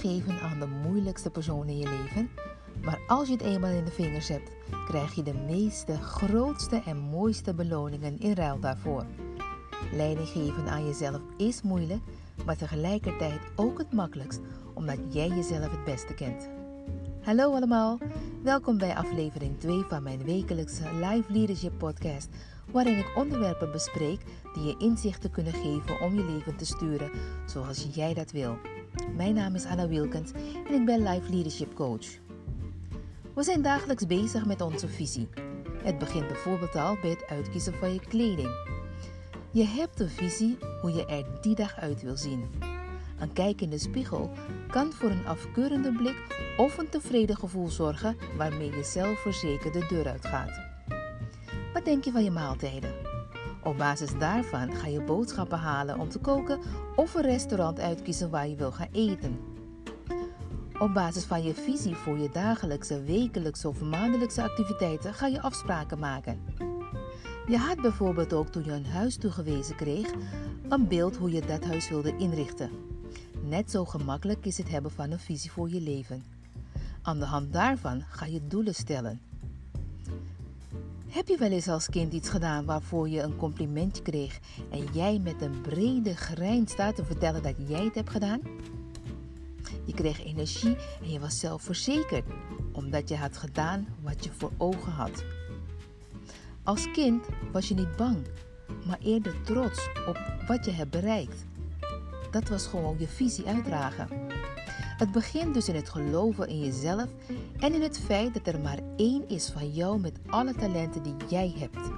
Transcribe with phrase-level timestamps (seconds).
[0.00, 2.30] geven aan de moeilijkste persoon in je leven.
[2.82, 4.50] Maar als je het eenmaal in de vingers hebt,
[4.86, 9.06] krijg je de meeste, grootste en mooiste beloningen in ruil daarvoor.
[9.92, 12.02] Leiding geven aan jezelf is moeilijk,
[12.44, 14.40] maar tegelijkertijd ook het makkelijkst,
[14.74, 16.48] omdat jij jezelf het beste kent.
[17.22, 17.98] Hallo allemaal,
[18.42, 22.28] welkom bij aflevering 2 van mijn wekelijkse Live Leadership Podcast,
[22.72, 24.20] waarin ik onderwerpen bespreek
[24.54, 27.10] die je inzichten kunnen geven om je leven te sturen
[27.46, 28.58] zoals jij dat wil.
[29.16, 30.32] Mijn naam is Anna Wilkens
[30.66, 32.06] en ik ben Life Leadership Coach.
[33.34, 35.28] We zijn dagelijks bezig met onze visie.
[35.82, 38.48] Het begint bijvoorbeeld al bij het uitkiezen van je kleding.
[39.50, 42.44] Je hebt een visie hoe je er die dag uit wil zien.
[43.18, 44.30] Een kijk in de spiegel
[44.70, 50.08] kan voor een afkeurende blik of een tevreden gevoel zorgen waarmee je zelfverzekerd de deur
[50.08, 50.60] uitgaat.
[51.72, 53.09] Wat denk je van je maaltijden?
[53.62, 56.58] Op basis daarvan ga je boodschappen halen om te koken
[56.96, 59.38] of een restaurant uitkiezen waar je wil gaan eten.
[60.78, 65.98] Op basis van je visie voor je dagelijkse, wekelijkse of maandelijkse activiteiten ga je afspraken
[65.98, 66.40] maken.
[67.46, 70.12] Je had bijvoorbeeld ook toen je een huis toegewezen kreeg,
[70.68, 72.70] een beeld hoe je dat huis wilde inrichten.
[73.42, 76.24] Net zo gemakkelijk is het hebben van een visie voor je leven.
[77.02, 79.20] Aan de hand daarvan ga je doelen stellen.
[81.10, 85.18] Heb je wel eens als kind iets gedaan waarvoor je een complimentje kreeg en jij
[85.18, 88.40] met een brede grijns staat te vertellen dat jij het hebt gedaan?
[89.84, 92.24] Je kreeg energie en je was zelfverzekerd
[92.72, 95.24] omdat je had gedaan wat je voor ogen had.
[96.62, 98.26] Als kind was je niet bang,
[98.86, 101.46] maar eerder trots op wat je hebt bereikt.
[102.30, 104.08] Dat was gewoon je visie uitdragen.
[105.00, 107.06] Het begint dus in het geloven in jezelf
[107.58, 111.14] en in het feit dat er maar één is van jou met alle talenten die
[111.28, 111.90] jij hebt.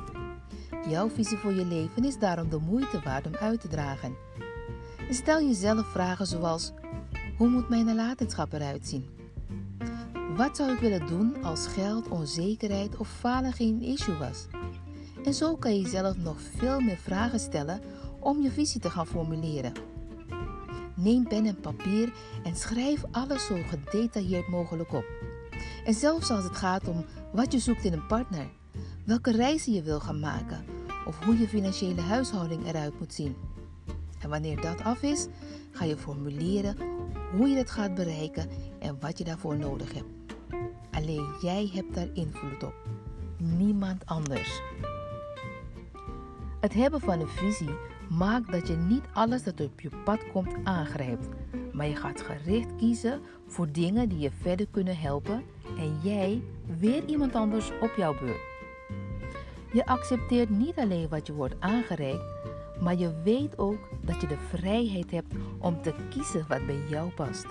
[0.88, 4.16] Jouw visie voor je leven is daarom de moeite waard om uit te dragen.
[5.10, 6.72] stel jezelf vragen zoals:
[7.38, 9.08] hoe moet mijn nalatenschap eruit zien?
[10.36, 14.46] Wat zou ik willen doen als geld, onzekerheid of falen geen issue was?
[15.24, 17.80] En zo kan je jezelf nog veel meer vragen stellen
[18.20, 19.72] om je visie te gaan formuleren.
[20.94, 25.04] Neem pen en papier en schrijf alles zo gedetailleerd mogelijk op.
[25.84, 28.50] En zelfs als het gaat om wat je zoekt in een partner,
[29.04, 30.64] welke reizen je wil gaan maken
[31.06, 33.36] of hoe je financiële huishouding eruit moet zien.
[34.18, 35.26] En wanneer dat af is,
[35.70, 36.76] ga je formuleren
[37.36, 38.48] hoe je het gaat bereiken
[38.78, 40.34] en wat je daarvoor nodig hebt.
[40.90, 42.74] Alleen jij hebt daar invloed op,
[43.36, 44.60] niemand anders.
[46.60, 47.74] Het hebben van een visie
[48.16, 51.28] maakt dat je niet alles dat op je pad komt aangrijpt,
[51.72, 55.44] maar je gaat gericht kiezen voor dingen die je verder kunnen helpen
[55.78, 56.42] en jij
[56.78, 58.50] weer iemand anders op jouw beurt.
[59.72, 62.24] Je accepteert niet alleen wat je wordt aangereikt,
[62.80, 67.10] maar je weet ook dat je de vrijheid hebt om te kiezen wat bij jou
[67.10, 67.46] past.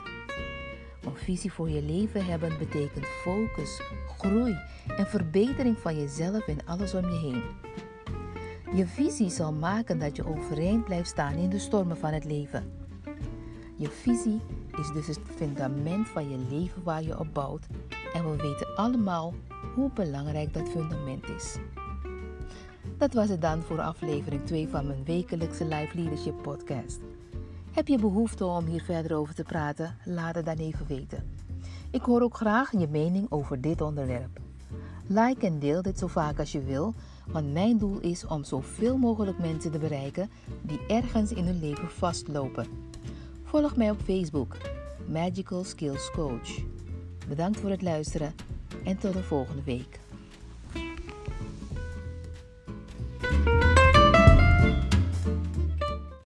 [1.06, 3.82] Een visie voor je leven hebben betekent focus,
[4.18, 4.56] groei
[4.98, 7.44] en verbetering van jezelf en alles om je heen.
[8.74, 12.72] Je visie zal maken dat je overeind blijft staan in de stormen van het leven.
[13.76, 14.42] Je visie
[14.80, 17.68] is dus het fundament van je leven waar je op bouwt
[18.14, 19.34] en we weten allemaal
[19.76, 21.58] hoe belangrijk dat fundament is.
[22.98, 27.00] Dat was het dan voor aflevering 2 van mijn wekelijkse Live Leadership Podcast.
[27.72, 29.98] Heb je behoefte om hier verder over te praten?
[30.06, 31.30] Laat het dan even weten.
[31.90, 34.40] Ik hoor ook graag je mening over dit onderwerp.
[35.08, 36.94] Like en deel dit zo vaak als je wil,
[37.32, 40.30] want mijn doel is om zoveel mogelijk mensen te bereiken
[40.62, 42.68] die ergens in hun leven vastlopen.
[43.44, 44.58] Volg mij op Facebook,
[45.08, 46.60] Magical Skills Coach.
[47.28, 48.34] Bedankt voor het luisteren
[48.84, 50.00] en tot de volgende week.